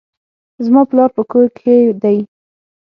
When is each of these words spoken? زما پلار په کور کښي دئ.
زما 0.65 0.81
پلار 0.89 1.09
په 1.17 1.23
کور 1.31 1.45
کښي 1.55 1.77
دئ. 2.01 2.17